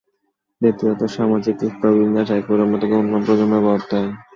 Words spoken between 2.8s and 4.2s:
থেকে অন্য প্রজন্মে বর্তায়।